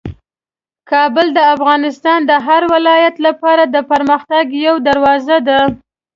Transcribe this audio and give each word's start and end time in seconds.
کابل 0.91 1.27
د 1.37 1.39
افغانستان 1.55 2.19
د 2.29 2.31
هر 2.45 2.61
ولایت 2.73 3.15
لپاره 3.27 3.63
د 3.75 3.77
پرمختګ 3.91 4.45
یوه 4.65 4.79
دروازه 4.87 5.37
ده. 5.47 5.59